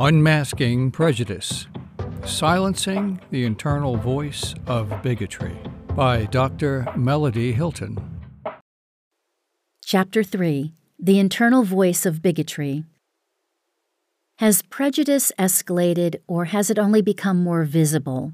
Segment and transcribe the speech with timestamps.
[0.00, 1.68] Unmasking Prejudice
[2.24, 5.56] Silencing the Internal Voice of Bigotry
[5.94, 6.88] by Dr.
[6.96, 7.96] Melody Hilton.
[9.84, 12.82] Chapter 3 The Internal Voice of Bigotry.
[14.38, 18.32] Has prejudice escalated or has it only become more visible?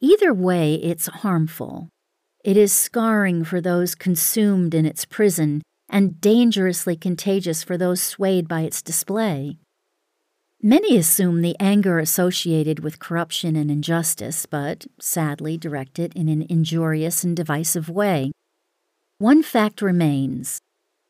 [0.00, 1.90] Either way, it's harmful.
[2.46, 5.60] It is scarring for those consumed in its prison
[5.90, 9.58] and dangerously contagious for those swayed by its display.
[10.64, 16.46] Many assume the anger associated with corruption and injustice, but sadly direct it in an
[16.48, 18.30] injurious and divisive way.
[19.18, 20.60] One fact remains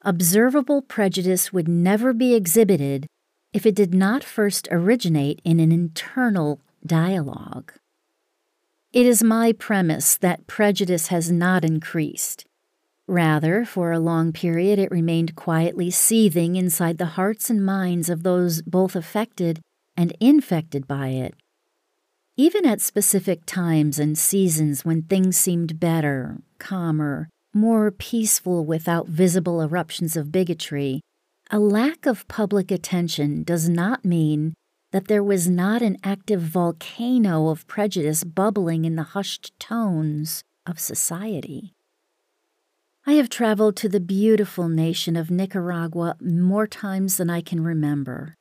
[0.00, 3.06] observable prejudice would never be exhibited
[3.52, 7.74] if it did not first originate in an internal dialogue.
[8.94, 12.46] It is my premise that prejudice has not increased.
[13.08, 18.22] Rather, for a long period, it remained quietly seething inside the hearts and minds of
[18.22, 19.60] those both affected
[19.96, 21.34] and infected by it.
[22.36, 29.60] Even at specific times and seasons when things seemed better, calmer, more peaceful without visible
[29.60, 31.00] eruptions of bigotry,
[31.50, 34.54] a lack of public attention does not mean
[34.92, 40.78] that there was not an active volcano of prejudice bubbling in the hushed tones of
[40.78, 41.72] society.
[43.04, 48.36] I have traveled to the beautiful nation of Nicaragua more times than I can remember.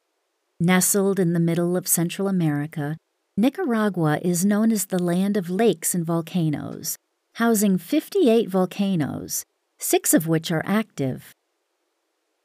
[0.60, 2.96] Nestled in the middle of Central America,
[3.36, 6.96] Nicaragua is known as the land of lakes and volcanoes,
[7.36, 9.46] housing 58 volcanoes,
[9.80, 11.34] six of which are active.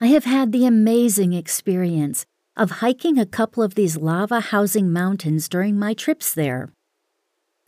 [0.00, 2.24] I have had the amazing experience
[2.56, 6.72] of hiking a couple of these lava housing mountains during my trips there.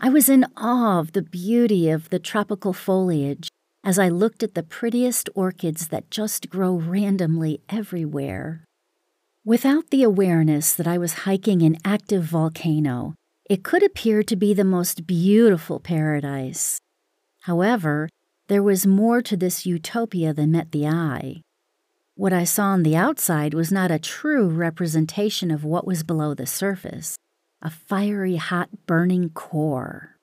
[0.01, 3.48] I was in awe of the beauty of the tropical foliage
[3.89, 8.63] as I looked at the prettiest orchids that just grow randomly everywhere.
[9.47, 13.15] Without the awareness that I was hiking an active volcano,
[13.49, 16.79] it could appear to be the most beautiful paradise.
[17.45, 18.11] However,
[18.49, 21.41] there was more to this utopia than met the eye.
[22.15, 26.35] What I saw on the outside was not a true representation of what was below
[26.35, 27.17] the surface
[27.63, 30.18] a fiery hot burning core.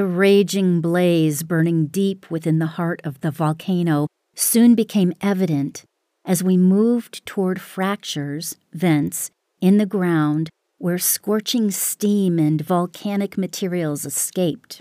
[0.00, 5.84] The raging blaze burning deep within the heart of the volcano soon became evident
[6.24, 9.30] as we moved toward fractures, vents,
[9.60, 14.80] in the ground where scorching steam and volcanic materials escaped.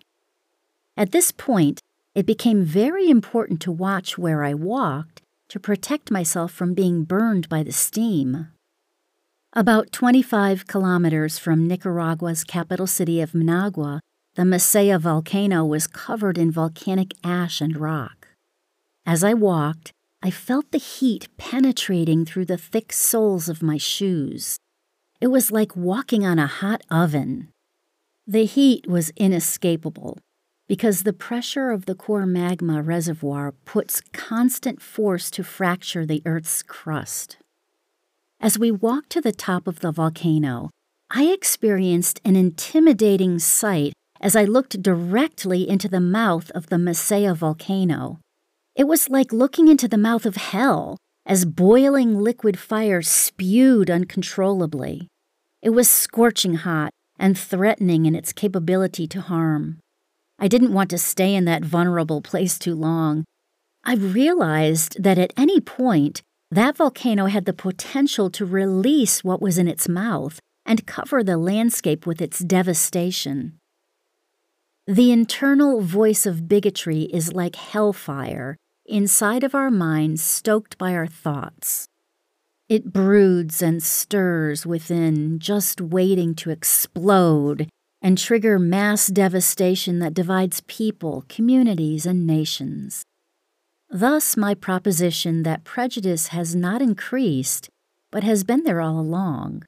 [0.95, 1.81] At this point,
[2.15, 7.49] it became very important to watch where I walked to protect myself from being burned
[7.49, 8.47] by the steam.
[9.51, 13.99] About 25 kilometers from Nicaragua's capital city of Managua,
[14.39, 18.29] the Masaya volcano was covered in volcanic ash and rock.
[19.05, 19.91] As I walked,
[20.23, 24.55] I felt the heat penetrating through the thick soles of my shoes.
[25.19, 27.49] It was like walking on a hot oven.
[28.25, 30.17] The heat was inescapable,
[30.69, 36.63] because the pressure of the core magma reservoir puts constant force to fracture the Earth's
[36.63, 37.35] crust.
[38.39, 40.69] As we walked to the top of the volcano,
[41.11, 43.91] I experienced an intimidating sight
[44.21, 48.19] as I looked directly into the mouth of the Masaya volcano.
[48.75, 55.07] It was like looking into the mouth of hell as boiling liquid fire spewed uncontrollably.
[55.61, 59.79] It was scorching hot and threatening in its capability to harm.
[60.39, 63.25] I didn't want to stay in that vulnerable place too long.
[63.83, 69.57] I realized that at any point, that volcano had the potential to release what was
[69.57, 73.58] in its mouth and cover the landscape with its devastation.
[74.89, 78.57] The internal voice of bigotry is like hellfire
[78.87, 81.87] inside of our minds, stoked by our thoughts.
[82.67, 87.69] It broods and stirs within, just waiting to explode
[88.01, 93.03] and trigger mass devastation that divides people, communities, and nations.
[93.91, 97.69] Thus, my proposition that prejudice has not increased,
[98.09, 99.65] but has been there all along.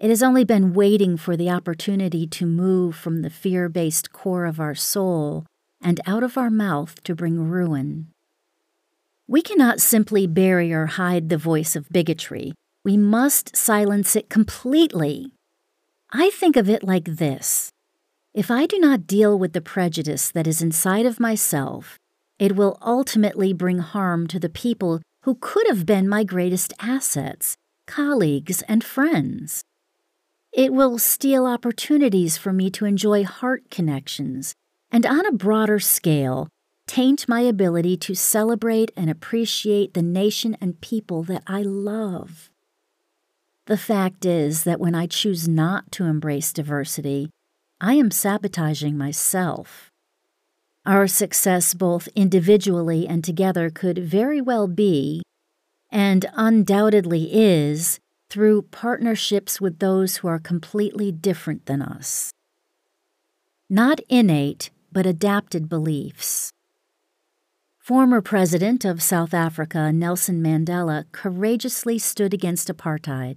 [0.00, 4.44] It has only been waiting for the opportunity to move from the fear based core
[4.44, 5.46] of our soul
[5.80, 8.08] and out of our mouth to bring ruin.
[9.26, 12.52] We cannot simply bury or hide the voice of bigotry.
[12.84, 15.34] We must silence it completely
[16.16, 17.72] I think of it like this
[18.34, 21.98] If I do not deal with the prejudice that is inside of myself,
[22.38, 27.56] it will ultimately bring harm to the people who could have been my greatest assets,
[27.88, 29.64] colleagues, and friends.
[30.54, 34.54] It will steal opportunities for me to enjoy heart connections,
[34.88, 36.46] and on a broader scale,
[36.86, 42.50] taint my ability to celebrate and appreciate the nation and people that I love.
[43.66, 47.30] The fact is that when I choose not to embrace diversity,
[47.80, 49.90] I am sabotaging myself.
[50.86, 55.22] Our success, both individually and together, could very well be,
[55.90, 57.98] and undoubtedly is,
[58.30, 62.32] through partnerships with those who are completely different than us.
[63.70, 66.52] Not innate, but adapted beliefs.
[67.78, 73.36] Former President of South Africa, Nelson Mandela, courageously stood against apartheid.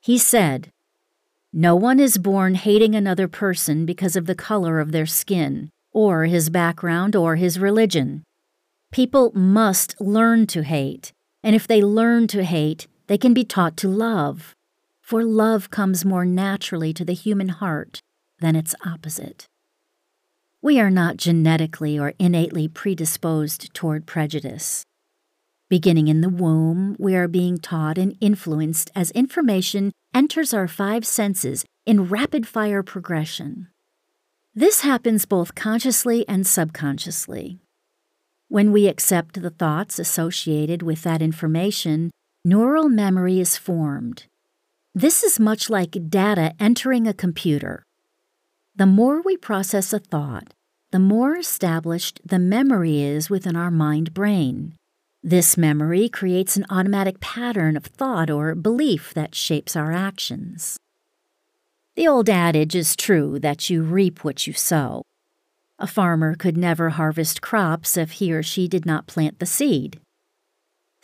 [0.00, 0.70] He said,
[1.52, 6.26] No one is born hating another person because of the color of their skin, or
[6.26, 8.22] his background, or his religion.
[8.92, 13.76] People must learn to hate, and if they learn to hate, they can be taught
[13.78, 14.54] to love,
[15.00, 18.00] for love comes more naturally to the human heart
[18.40, 19.46] than its opposite.
[20.60, 24.84] We are not genetically or innately predisposed toward prejudice.
[25.68, 31.04] Beginning in the womb, we are being taught and influenced as information enters our five
[31.06, 33.68] senses in rapid fire progression.
[34.54, 37.58] This happens both consciously and subconsciously.
[38.48, 42.10] When we accept the thoughts associated with that information,
[42.44, 44.26] neural memory is formed.
[44.94, 47.84] This is much like data entering a computer.
[48.74, 50.52] The more we process a thought,
[50.90, 54.74] the more established the memory is within our mind brain.
[55.22, 60.78] This memory creates an automatic pattern of thought or belief that shapes our actions.
[61.94, 65.02] The old adage is true that you reap what you sow.
[65.78, 70.00] A farmer could never harvest crops if he or she did not plant the seed.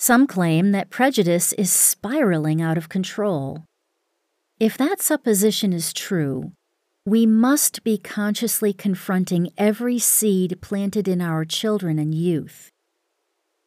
[0.01, 3.65] Some claim that prejudice is spiraling out of control.
[4.61, 6.53] If that supposition is true,
[7.05, 12.71] we must be consciously confronting every seed planted in our children and youth.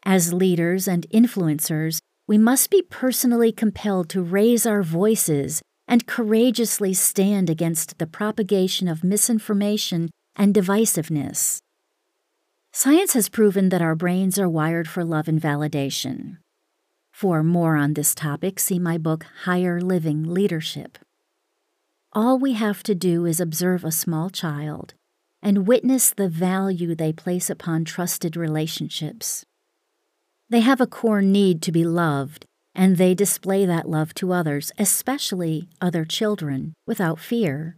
[0.05, 6.93] As leaders and influencers, we must be personally compelled to raise our voices and courageously
[6.93, 11.59] stand against the propagation of misinformation and divisiveness.
[12.73, 16.37] Science has proven that our brains are wired for love and validation.
[17.11, 20.97] For more on this topic, see my book, Higher Living Leadership.
[22.13, 24.93] All we have to do is observe a small child
[25.41, 29.43] and witness the value they place upon trusted relationships.
[30.49, 34.71] They have a core need to be loved, and they display that love to others,
[34.77, 37.75] especially other children, without fear.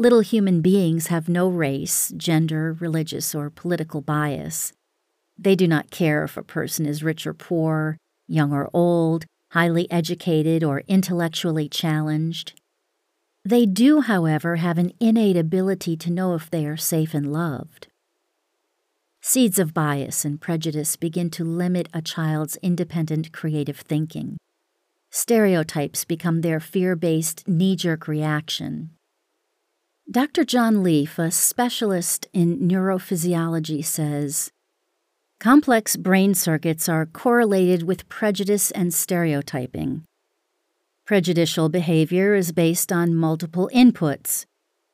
[0.00, 4.72] Little human beings have no race, gender, religious, or political bias.
[5.36, 9.90] They do not care if a person is rich or poor, young or old, highly
[9.90, 12.58] educated or intellectually challenged.
[13.44, 17.88] They do, however, have an innate ability to know if they are safe and loved.
[19.20, 24.38] Seeds of bias and prejudice begin to limit a child's independent creative thinking.
[25.10, 28.92] Stereotypes become their fear based knee jerk reaction.
[30.10, 30.42] Dr.
[30.44, 34.50] John Leaf, a specialist in neurophysiology, says
[35.38, 40.02] Complex brain circuits are correlated with prejudice and stereotyping.
[41.04, 44.46] Prejudicial behavior is based on multiple inputs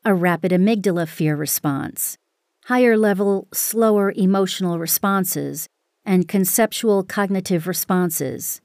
[0.04, 2.18] a rapid amygdala fear response,
[2.66, 5.66] higher level, slower emotional responses,
[6.04, 8.60] and conceptual cognitive responses.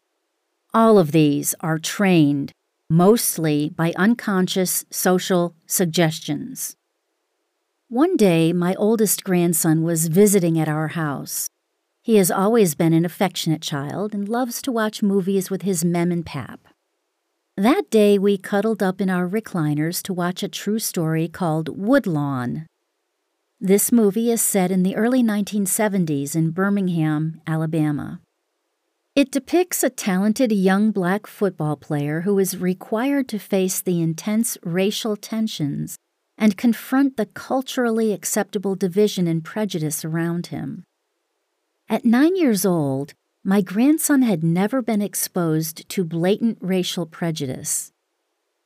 [0.74, 2.51] All of these are trained
[2.92, 6.75] mostly by unconscious social suggestions.
[7.88, 11.50] One day, my oldest grandson was visiting at our house.
[12.01, 16.12] He has always been an affectionate child and loves to watch movies with his mem
[16.12, 16.60] and pap.
[17.56, 22.65] That day, we cuddled up in our recliners to watch a true story called Woodlawn
[23.63, 28.20] this movie is set in the early 1970s in Birmingham, Alabama.
[29.13, 34.58] It depicts a talented young black football player who is required to face the intense
[34.63, 35.98] racial tensions
[36.38, 40.86] and confront the culturally acceptable division and prejudice around him.
[41.89, 43.13] At nine years old,
[43.44, 47.91] my grandson had never been exposed to blatant racial prejudice.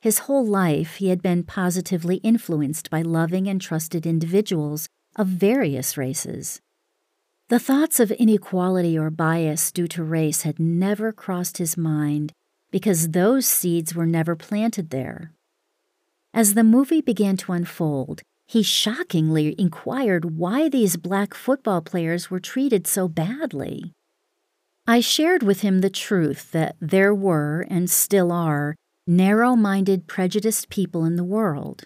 [0.00, 5.96] His whole life, he had been positively influenced by loving and trusted individuals of various
[5.96, 6.60] races.
[7.48, 12.32] The thoughts of inequality or bias due to race had never crossed his mind
[12.72, 15.32] because those seeds were never planted there.
[16.34, 22.40] As the movie began to unfold, he shockingly inquired why these black football players were
[22.40, 23.92] treated so badly.
[24.88, 28.74] I shared with him the truth that there were, and still are,
[29.06, 31.84] narrow minded, prejudiced people in the world.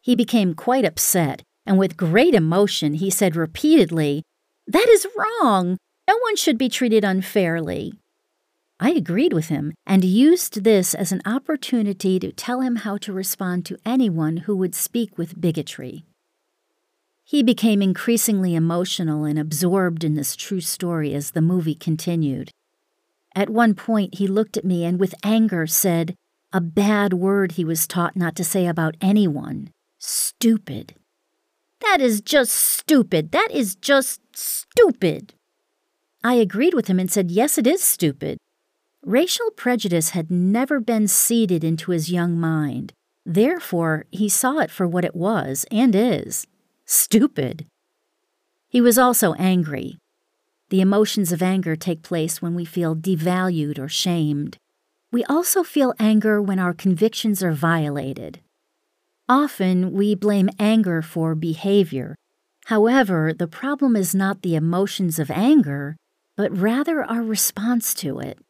[0.00, 4.24] He became quite upset, and with great emotion he said repeatedly,
[4.70, 5.78] That is wrong!
[6.06, 7.92] No one should be treated unfairly.
[8.78, 13.12] I agreed with him and used this as an opportunity to tell him how to
[13.12, 16.04] respond to anyone who would speak with bigotry.
[17.24, 22.52] He became increasingly emotional and absorbed in this true story as the movie continued.
[23.34, 26.14] At one point, he looked at me and with anger said,
[26.52, 30.94] a bad word he was taught not to say about anyone stupid.
[31.80, 33.32] That is just stupid.
[33.32, 35.34] That is just stupid.
[36.22, 38.38] I agreed with him and said, Yes, it is stupid.
[39.04, 42.92] Racial prejudice had never been seeded into his young mind.
[43.24, 46.46] Therefore, he saw it for what it was and is
[46.84, 47.66] stupid.
[48.68, 49.98] He was also angry.
[50.68, 54.58] The emotions of anger take place when we feel devalued or shamed.
[55.10, 58.40] We also feel anger when our convictions are violated.
[59.30, 62.16] Often we blame anger for behavior.
[62.64, 65.94] However, the problem is not the emotions of anger,
[66.36, 68.40] but rather our response to it.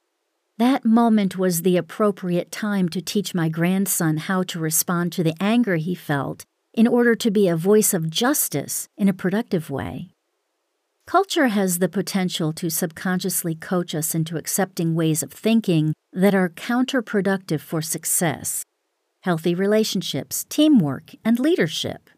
[0.56, 5.34] That moment was the appropriate time to teach my grandson how to respond to the
[5.38, 10.08] anger he felt in order to be a voice of justice in a productive way.
[11.06, 16.48] Culture has the potential to subconsciously coach us into accepting ways of thinking that are
[16.48, 18.64] counterproductive for success,
[19.20, 22.10] healthy relationships, teamwork, and leadership.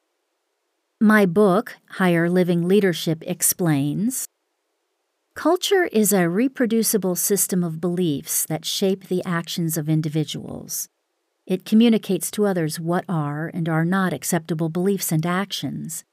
[1.00, 4.26] My book, Higher Living Leadership, explains
[5.34, 10.88] Culture is a reproducible system of beliefs that shape the actions of individuals.
[11.44, 16.04] It communicates to others what are and are not acceptable beliefs and actions.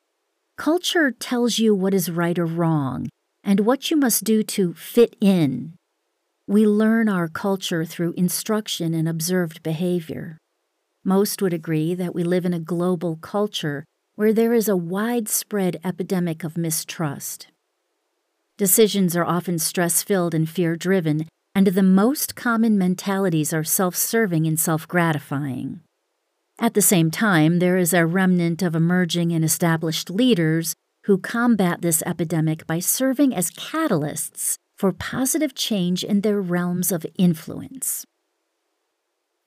[0.58, 3.10] Culture tells you what is right or wrong
[3.44, 5.76] and what you must do to fit in.
[6.48, 10.39] We learn our culture through instruction and observed behavior.
[11.10, 15.80] Most would agree that we live in a global culture where there is a widespread
[15.84, 17.48] epidemic of mistrust.
[18.58, 23.96] Decisions are often stress filled and fear driven, and the most common mentalities are self
[23.96, 25.80] serving and self gratifying.
[26.60, 30.76] At the same time, there is a remnant of emerging and established leaders
[31.06, 37.04] who combat this epidemic by serving as catalysts for positive change in their realms of
[37.18, 38.06] influence.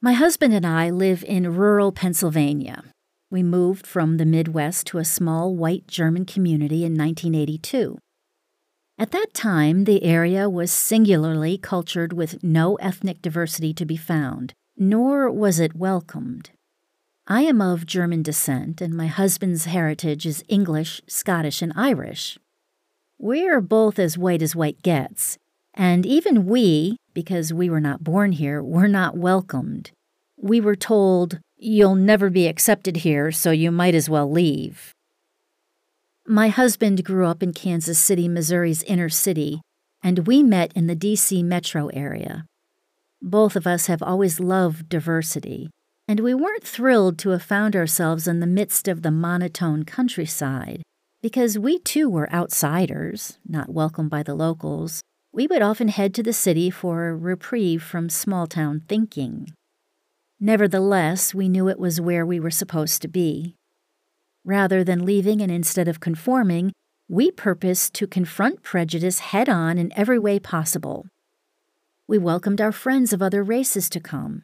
[0.04, 2.82] My husband and I live in rural Pennsylvania.
[3.30, 7.98] We moved from the Midwest to a small white German community in 1982.
[8.98, 14.54] At that time, the area was singularly cultured with no ethnic diversity to be found,
[14.76, 16.50] nor was it welcomed.
[17.28, 22.40] I am of German descent, and my husband's heritage is English, Scottish, and Irish.
[23.20, 25.38] We're both as white as white gets,
[25.74, 29.90] and even we, because we were not born here, were not welcomed.
[30.36, 34.92] We were told, You'll never be accepted here, so you might as well leave.
[36.26, 39.60] My husband grew up in Kansas City, Missouri's inner city,
[40.02, 41.42] and we met in the D.C.
[41.42, 42.46] metro area.
[43.20, 45.70] Both of us have always loved diversity,
[46.08, 50.82] and we weren't thrilled to have found ourselves in the midst of the monotone countryside,
[51.22, 55.00] because we too were outsiders, not welcomed by the locals.
[55.34, 59.54] We would often head to the city for a reprieve from small town thinking.
[60.38, 63.56] Nevertheless, we knew it was where we were supposed to be.
[64.44, 66.72] Rather than leaving and instead of conforming,
[67.08, 71.06] we purposed to confront prejudice head on in every way possible.
[72.06, 74.42] We welcomed our friends of other races to come.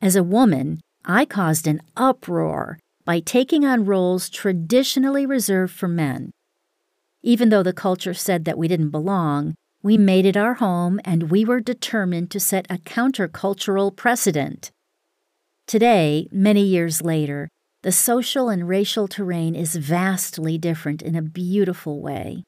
[0.00, 6.30] As a woman, I caused an uproar by taking on roles traditionally reserved for men.
[7.22, 11.30] Even though the culture said that we didn't belong, we made it our home and
[11.30, 14.70] we were determined to set a countercultural precedent.
[15.66, 17.50] Today, many years later,
[17.82, 22.44] the social and racial terrain is vastly different in a beautiful way.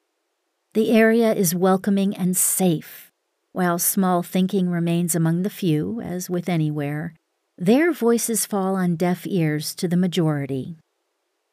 [0.72, 3.10] The area is welcoming and safe.
[3.52, 7.12] While small thinking remains among the few, as with anywhere,
[7.58, 10.78] their voices fall on deaf ears to the majority.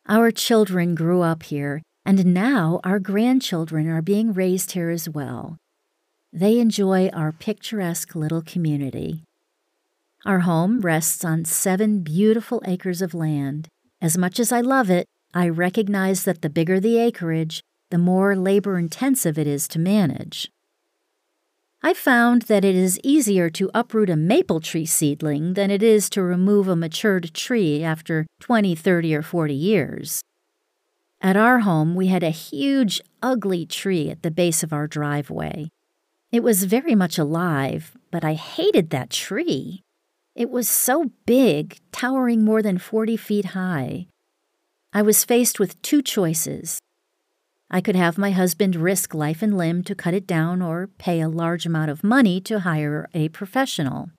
[0.07, 5.57] Our children grew up here, and now our grandchildren are being raised here as well.
[6.35, 9.23] They enjoy our picturesque little community.
[10.25, 13.67] Our home rests on seven beautiful acres of land.
[14.01, 17.61] As much as I love it, I recognize that the bigger the acreage,
[17.91, 20.49] the more labor intensive it is to manage.
[21.83, 26.09] I found that it is easier to uproot a maple tree seedling than it is
[26.09, 30.23] to remove a matured tree after 20, 30, or 40 years.
[31.21, 35.69] At our home, we had a huge, ugly tree at the base of our driveway.
[36.33, 39.83] It was very much alive, but I hated that tree.
[40.35, 44.07] It was so big, towering more than 40 feet high.
[44.91, 46.79] I was faced with two choices
[47.69, 51.21] I could have my husband risk life and limb to cut it down or pay
[51.21, 54.09] a large amount of money to hire a professional.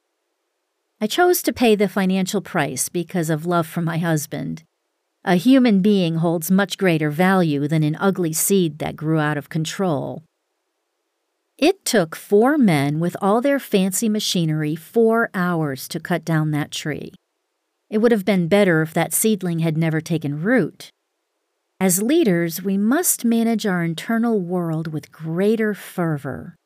[1.00, 4.62] I chose to pay the financial price because of love for my husband.
[5.24, 9.48] A human being holds much greater value than an ugly seed that grew out of
[9.48, 10.22] control.
[11.56, 16.72] It took four men with all their fancy machinery four hours to cut down that
[16.72, 17.12] tree.
[17.88, 20.90] It would have been better if that seedling had never taken root.
[21.78, 26.56] As leaders, we must manage our internal world with greater fervor.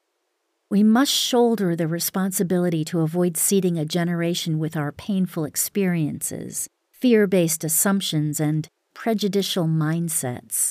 [0.70, 7.26] We must shoulder the responsibility to avoid seeding a generation with our painful experiences, fear
[7.26, 10.70] based assumptions, and prejudicial mindsets.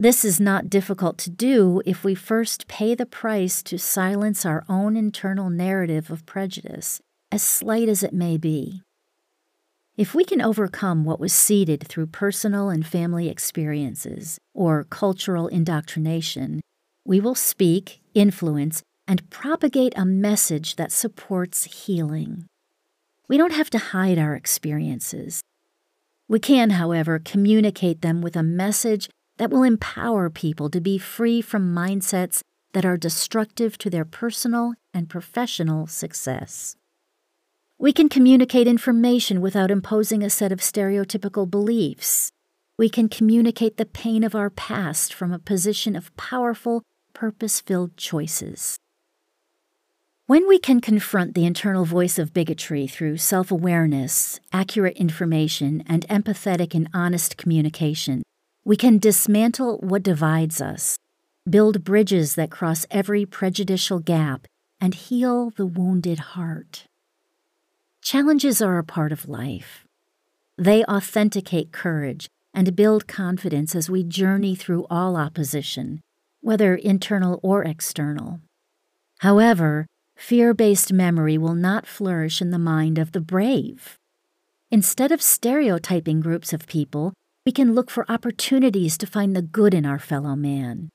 [0.00, 4.64] This is not difficult to do if we first pay the price to silence our
[4.66, 8.80] own internal narrative of prejudice, as slight as it may be.
[9.98, 16.62] If we can overcome what was seeded through personal and family experiences or cultural indoctrination,
[17.04, 22.46] we will speak, influence, and propagate a message that supports healing.
[23.28, 25.42] We don't have to hide our experiences.
[26.26, 31.40] We can, however, communicate them with a message that will empower people to be free
[31.40, 32.42] from mindsets
[32.74, 36.76] that are destructive to their personal and professional success.
[37.78, 42.32] We can communicate information without imposing a set of stereotypical beliefs.
[42.76, 47.96] We can communicate the pain of our past from a position of powerful, purpose filled
[47.96, 48.76] choices.
[50.26, 56.06] When we can confront the internal voice of bigotry through self awareness, accurate information, and
[56.08, 58.22] empathetic and honest communication,
[58.64, 60.98] we can dismantle what divides us,
[61.48, 64.46] build bridges that cross every prejudicial gap,
[64.80, 66.84] and heal the wounded heart.
[68.02, 69.84] Challenges are a part of life.
[70.56, 76.00] They authenticate courage and build confidence as we journey through all opposition,
[76.40, 78.40] whether internal or external.
[79.20, 79.86] However,
[80.16, 83.96] fear based memory will not flourish in the mind of the brave.
[84.70, 87.12] Instead of stereotyping groups of people,
[87.46, 90.90] we can look for opportunities to find the good in our fellow man.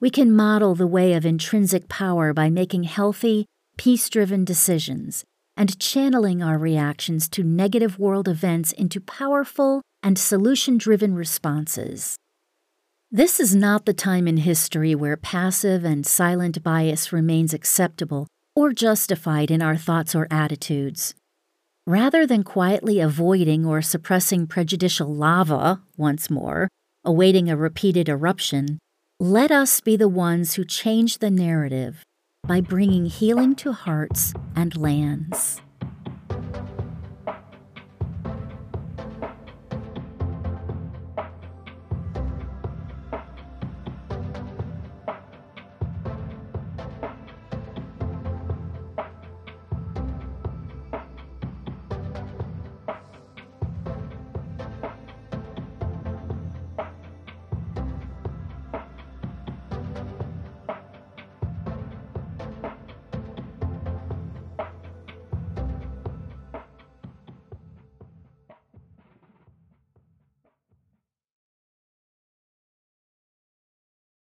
[0.00, 5.24] We can model the way of intrinsic power by making healthy, peace driven decisions
[5.56, 12.16] and channeling our reactions to negative world events into powerful and solution driven responses.
[13.10, 18.72] This is not the time in history where passive and silent bias remains acceptable or
[18.72, 21.14] justified in our thoughts or attitudes.
[21.86, 26.68] Rather than quietly avoiding or suppressing prejudicial lava once more,
[27.04, 28.78] awaiting a repeated eruption,
[29.18, 32.02] let us be the ones who change the narrative
[32.46, 35.60] by bringing healing to hearts and lands.